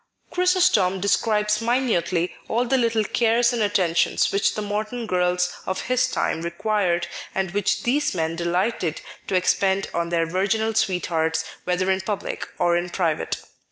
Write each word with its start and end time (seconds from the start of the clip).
Chrysostom 0.31 0.99
describes 0.99 1.61
minutely 1.61 2.33
all 2.47 2.65
the 2.65 2.75
little 2.79 3.03
cares 3.03 3.53
and 3.53 3.61
attentions 3.61 4.31
which 4.31 4.55
the 4.55 4.61
modern 4.63 5.05
girls 5.05 5.51
of 5.67 5.81
his 5.81 6.07
time 6.07 6.41
required, 6.41 7.05
and 7.35 7.51
which 7.51 7.83
these 7.83 8.15
men 8.15 8.35
delighted 8.35 8.99
to 9.27 9.35
expend 9.35 9.89
on 9.93 10.09
their 10.09 10.25
virginal 10.25 10.73
sweethearts 10.73 11.45
whether 11.65 11.91
in 11.91 12.01
public 12.01 12.49
or 12.57 12.75
in 12.75 12.89
private. 12.89 13.43